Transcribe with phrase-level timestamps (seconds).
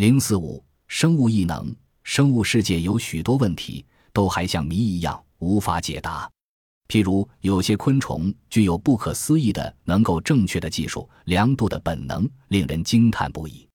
[0.00, 3.84] 零四五，生物异能，生物世界有许多问题
[4.14, 6.26] 都还像谜一样无法解答。
[6.88, 13.68] 譬如，有些昆虫具有不可思议的能够正确的技术量度的本能，令人惊叹不已。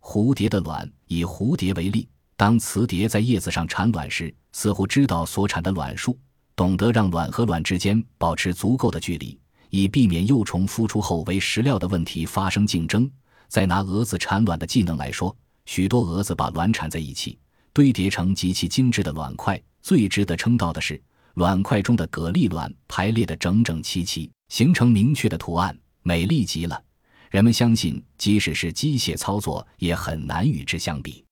[0.00, 6.16] 蝴蝶的卵，以蝴蝶为例，当雌蝶在叶子上产卵时，似乎知道所产的卵数，
[6.54, 9.36] 懂得让卵和卵之间保持足够的距离，
[9.70, 13.10] 以避免幼虫孵出后为食料的问题发生竞争。
[13.48, 15.36] 再拿蛾子产卵的技能来说，
[15.66, 17.38] 许多蛾子把卵产在一起，
[17.72, 19.60] 堆叠成极其精致的卵块。
[19.82, 21.00] 最值得称道的是。
[21.34, 26.80] 卵块中的蛤蜊卵排列的整整齐齐，形成明确的图案，美丽极了。
[27.28, 31.24] 人们相信，即使是机械操作，也很难与之相比。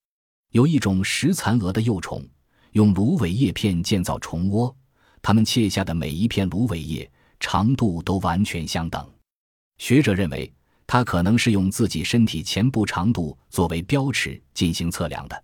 [0.51, 2.21] 有一种食蚕蛾的幼虫，
[2.73, 4.75] 用芦苇叶片建造虫窝，
[5.21, 9.09] 它们切下的每一片芦苇叶长度都完全相等。
[9.77, 10.53] 学者认为，
[10.93, 15.43] 它可能是用自己身体前部长度作为标尺进行测量的。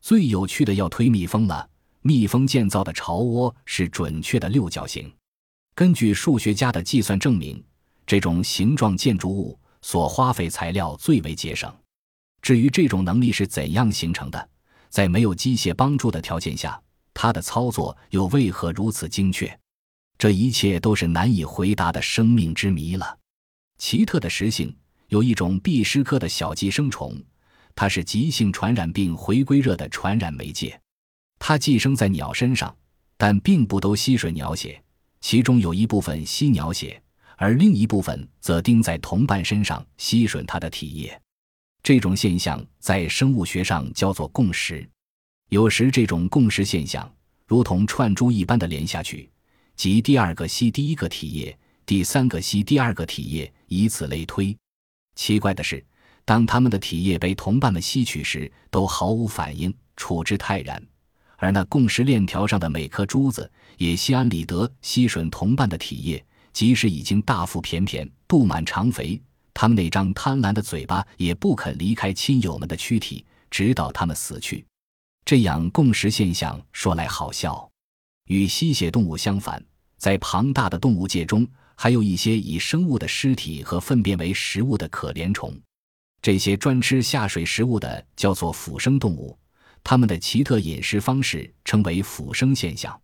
[0.00, 1.68] 最有趣的要推蜜蜂了。
[2.02, 5.12] 蜜蜂建造的巢窝是准确的六角形，
[5.74, 7.60] 根据数学家的计算证明，
[8.06, 11.74] 这种形状建筑物所花费材料最为节省。
[12.40, 14.48] 至于这种能力是怎样形成的，
[14.90, 16.80] 在没有机械帮助的条件下，
[17.12, 19.58] 它的操作又为何如此精确？
[20.16, 23.18] 这一切都是难以回答的生命之谜了。
[23.76, 24.72] 奇特的实性，
[25.14, 27.16] 有一种壁虱科的小寄生虫，
[27.76, 30.76] 它是急性传染病回归热的传染媒介。
[31.38, 32.76] 它寄生在鸟身上，
[33.16, 34.82] 但并不都吸吮鸟血，
[35.20, 37.00] 其中有一部分吸鸟血，
[37.36, 41.16] 而另一部分则叮在同伴身上吸吮它的体液。
[41.80, 44.84] 这种现象在生物学上叫做共识。
[45.50, 47.08] 有时这种共识现象
[47.46, 49.30] 如同串珠一般的连下去，
[49.76, 51.56] 即第二个吸第一个体液，
[51.86, 54.56] 第三个吸第二个体液，以此类推。
[55.14, 55.84] 奇怪的是，
[56.24, 60.82] 当它们的体液被同伴们吸取时，都毫无反应，处之泰然。
[61.36, 69.20] 而那共识链条上的每颗珠子也心安理得吸吮同伴的体液，即使已经大腹便便、肚满肠肥，
[69.52, 74.64] 他们那张贪婪的嘴巴也不肯离开亲友们的躯体，直到他们死去。
[75.24, 77.68] 这样共识现象说来好笑，
[78.26, 79.62] 与吸血动物相反，
[79.98, 85.54] 在庞大的动物界中，还有一些以生物的尸体和粪便为食物的可怜虫。
[86.22, 89.38] 这些专吃下水食物的叫做腐生动物。
[89.82, 92.98] 它们的奇特饮食方式称为腐生现象。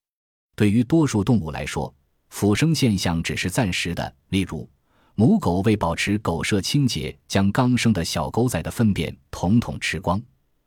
[0.57, 1.95] 对于多数动物来说，
[2.31, 4.15] 腐生现象只是暂时的。
[4.31, 4.67] 例如，
[5.15, 10.19] 母狗为保持狗舍清洁，将刚生的小狗仔的粪便统统吃光；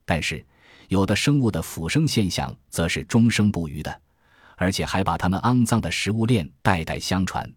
[0.05, 0.45] 但是，
[0.89, 4.01] 有的生物的腐生现象则是终生不渝的，
[4.55, 7.51] 而且还把它们肮脏的食物链代代相传。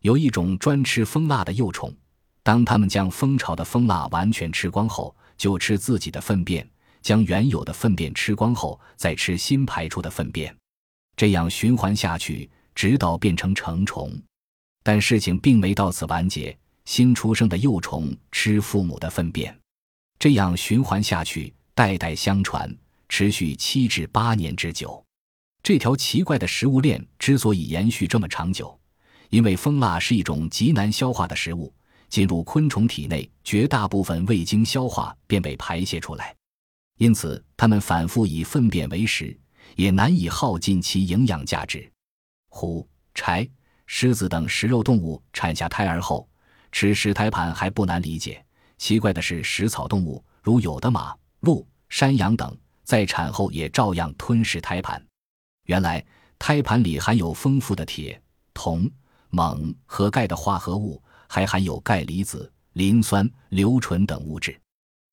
[0.00, 1.94] 有一种专吃蜂蜡的幼虫，
[2.42, 6.68] 当它们将蜂巢的蜂蜡完全吃光后，就吃自己的粪便。
[7.02, 10.54] 将原有的粪便吃光后，再吃新排出的粪便，
[11.16, 14.20] 这样循环下去，直到变成成虫。
[14.82, 19.58] 但事情并没到此完结，新出生的幼虫吃父母的粪便，
[20.18, 22.74] 这样循环下去，代代相传，
[23.08, 25.02] 持续七至八年之久。
[25.62, 28.79] 这条奇怪的食物链之所以延续这么长久，
[29.30, 31.72] 因为蜂蜡是一种极难消化的食物，
[32.08, 36.36] 进入昆虫体内，绝大部分未经消化便被排泄出来。
[36.98, 39.36] 因此，它们反复以粪便为食，
[39.76, 41.90] 也难以耗尽其营养价值。
[42.50, 43.48] 虎、豺、
[43.86, 46.28] 狮子等食肉动物产下胎儿后
[46.72, 48.44] 吃食胎盘还不难理解。
[48.78, 55.00] 奇怪的是，食草动物如有的马、鹿、山羊等，在产后也照样吞食胎盘。
[55.66, 56.04] 原来，
[56.38, 58.20] 胎盘里含有丰富的铁、
[58.52, 58.90] 铜、
[59.30, 64.58] 锰和钙的化合物，还含有钙离子、磷酸、硫醇等物质，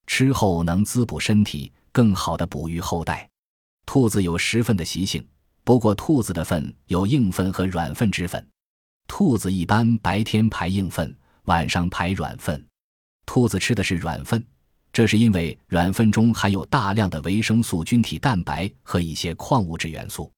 [0.06, 1.72] 吃后能滋补身体。
[1.90, 3.28] 更好的哺育后代，
[3.88, 5.28] 兔子有食粪的习性，
[5.64, 8.48] 不过兔子的粪有硬粪和软粪之分。
[9.08, 11.12] 兔子一般白天排硬粪，
[11.46, 12.64] 晚上排软粪。
[13.26, 14.46] 兔子吃的是软粪，
[14.94, 20.32] 这是因为软粪中含有大量的维生素菌体蛋白和一些矿物质元素，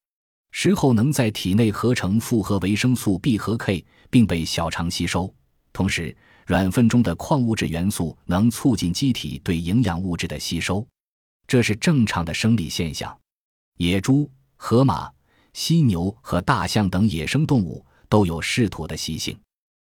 [0.51, 5.33] 食后能在体内合成复合维生素 B 和 K，并被小肠吸收。
[5.71, 6.15] 同时，
[6.45, 10.85] 软粪中的矿物质元素能促进机体对营养物质的吸收。
[11.47, 13.15] 这是正常的生理现象。
[13.77, 15.09] 野猪、河马、
[15.53, 19.37] 犀牛和大象等野生动物都有嗜土的习性。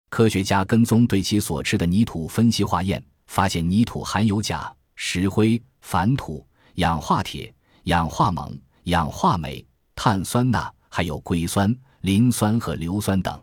[0.10, 6.46] 科学家跟踪对其所吃的泥土分析化验，发现泥土含有钾、石灰、矾土、
[6.76, 7.54] 氧化铁、
[7.84, 9.66] 氧化锰、氧化镁、
[10.02, 13.38] 碳酸钠，还有硅酸、磷酸和硫酸等。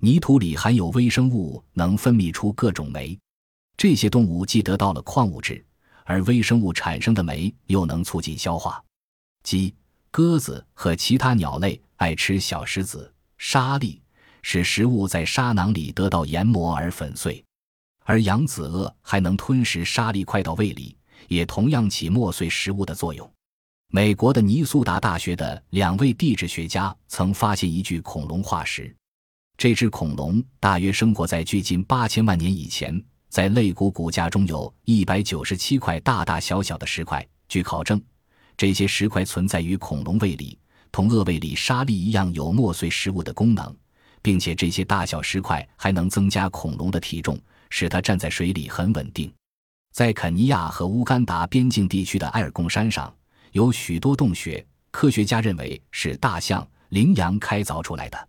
[0.00, 3.16] 泥土里含有微生物，能分泌出各种酶。
[3.76, 5.64] 这些动物既得到了矿物质。
[6.02, 8.82] 而微生物产生的酶又能促进消化。
[9.44, 9.72] 鸡、
[10.10, 14.02] 鸽子和其他鸟类爱吃小石子、沙粒，
[14.42, 17.42] 使食物在沙囊里得到研磨而粉碎。
[18.02, 20.96] 而扬子鳄还能吞食沙粒块到胃里，
[21.28, 23.30] 也同样起磨碎食物的作用。
[23.94, 28.92] 美国的尼苏达大学的两位地质学家曾发现一具恐龙化石，
[29.56, 37.24] 这只恐龙大约生活在距今八千万年以前，在肋骨骨架中有一百九十七块大大小小的石块。
[37.46, 38.02] 据考证，
[38.56, 40.58] 这些石块存在于恐龙胃里，
[40.90, 43.72] 同鳄胃里沙粒一样有磨碎食物的功能，
[44.20, 47.38] 并且这些大小石块还能增加恐龙的体重。
[47.70, 49.32] 使它站在水里很稳定。
[49.92, 53.14] 在肯尼亚和乌干达边境地区的埃尔贡山上，
[53.54, 58.28] 有许多洞穴，科学家认为是大象、羚羊开凿出来的。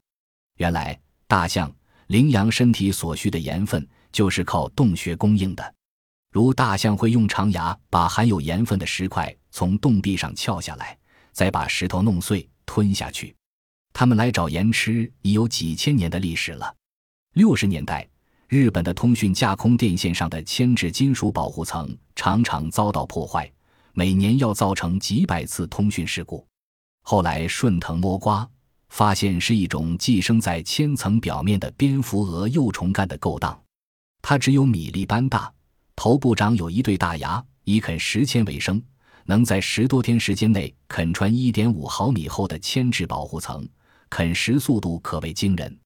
[0.57, 1.74] 原来，大象、
[2.07, 5.74] 羚羊身体所需的盐分就是靠洞穴供应的。
[6.31, 10.95] 如大象会用长牙把含有盐分的石块从洞壁上撬下来，
[11.31, 13.36] 再把石头弄碎吞下去。
[13.94, 16.72] 它们来找盐吃已有几千年的历史了。
[17.33, 18.07] 六十年代。
[18.48, 23.51] 日本的通讯架空电线上的铅制金属保护层常常遭到破坏，
[23.98, 26.46] 每年要造成几百次通讯事故。
[27.02, 28.46] 后来顺藤摸瓜，
[28.90, 33.58] 发现是一种寄生在铅层表面的蝙蝠蛾幼虫干的勾当。
[34.22, 35.50] 它只有米粒般大，
[35.96, 38.84] 头部长有一对大牙，以啃食纤为生，
[39.24, 43.66] 能在十多天时间内啃穿一点五毫米厚的铅制保护层，
[44.10, 45.80] 啃食速度可谓惊人。